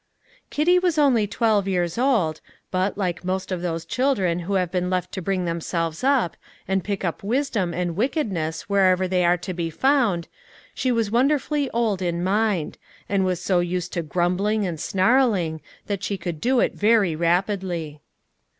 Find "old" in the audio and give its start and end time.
1.95-2.41, 11.69-12.01